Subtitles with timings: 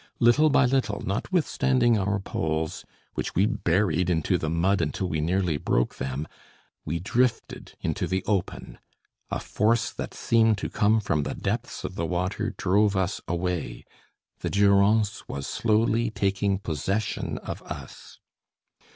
[0.19, 5.57] Little by little, notwithstanding our poles, which we buried into the mud until we nearly
[5.57, 6.27] broke them,
[6.83, 8.79] we drifted into the open;
[9.29, 13.85] a force that seemed to come from the depths of the water drove us away.
[14.39, 18.17] The Durance was slowly taking possession of us.